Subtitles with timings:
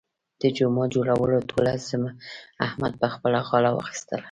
[0.41, 2.11] د جومات جوړولو ټوله ذمه
[2.65, 4.19] احمد په خپله غاړه واخیستله.